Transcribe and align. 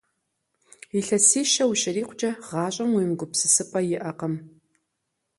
Илъэсищэ 0.97 1.63
ущрикъукӀэ, 1.71 2.31
гъащӀэм 2.47 2.89
уемыгупсысыпӀэ 2.93 3.81
иӀэкъым. 3.95 4.33